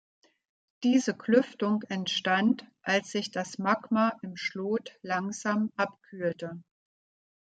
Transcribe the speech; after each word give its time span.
Diese 0.81 1.15
Klüftung 1.15 1.83
entstand, 1.83 2.65
als 2.81 3.11
sich 3.11 3.29
das 3.29 3.59
Magma 3.59 4.17
im 4.23 4.35
Schlot 4.35 4.97
langsam 5.03 5.71
abkühlte. 5.75 6.59